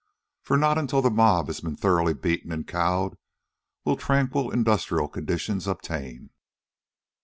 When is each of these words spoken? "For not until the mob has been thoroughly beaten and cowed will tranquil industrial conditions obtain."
"For 0.41 0.57
not 0.57 0.79
until 0.79 1.03
the 1.03 1.11
mob 1.11 1.45
has 1.45 1.61
been 1.61 1.75
thoroughly 1.75 2.15
beaten 2.15 2.51
and 2.51 2.65
cowed 2.67 3.19
will 3.85 3.97
tranquil 3.97 4.49
industrial 4.49 5.07
conditions 5.07 5.67
obtain." 5.67 6.31